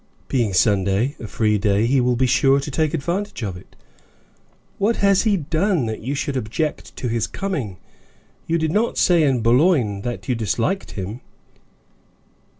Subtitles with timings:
[0.29, 3.75] "Being Sunday, a free day, he will be sure to take advantage of it.
[4.79, 7.77] What has he done that you should object to his coming?
[8.47, 11.21] You did not say in Boulogne that you disliked him."